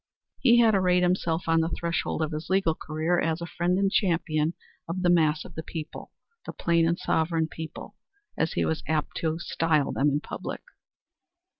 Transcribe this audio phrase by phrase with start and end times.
[0.39, 3.91] He had arrayed himself on the threshold of his legal career as a friend and
[3.91, 4.55] champion
[4.89, 6.11] of the mass of the people
[6.47, 7.95] the plain and sovereign people,
[8.35, 10.61] as he was apt to style them in public.